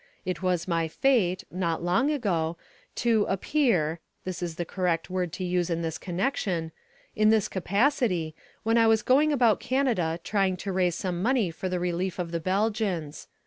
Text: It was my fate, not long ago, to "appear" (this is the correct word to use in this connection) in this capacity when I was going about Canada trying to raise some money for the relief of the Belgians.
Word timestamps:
It 0.25 0.41
was 0.41 0.67
my 0.67 0.87
fate, 0.87 1.43
not 1.51 1.83
long 1.83 2.09
ago, 2.09 2.57
to 2.95 3.27
"appear" 3.29 3.99
(this 4.23 4.41
is 4.41 4.55
the 4.55 4.65
correct 4.65 5.11
word 5.11 5.31
to 5.33 5.43
use 5.43 5.69
in 5.69 5.83
this 5.83 5.99
connection) 5.99 6.71
in 7.15 7.29
this 7.29 7.47
capacity 7.47 8.33
when 8.63 8.79
I 8.79 8.87
was 8.87 9.03
going 9.03 9.31
about 9.31 9.59
Canada 9.59 10.19
trying 10.23 10.57
to 10.57 10.71
raise 10.71 10.95
some 10.95 11.21
money 11.21 11.51
for 11.51 11.69
the 11.69 11.79
relief 11.79 12.17
of 12.17 12.31
the 12.31 12.39
Belgians. 12.39 13.27